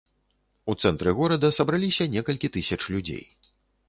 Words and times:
У 0.71 0.75
цэнтры 0.85 1.11
горада 1.19 1.51
сабраліся 1.57 2.07
некалькі 2.15 2.51
тысяч 2.57 2.79
людзей. 2.95 3.23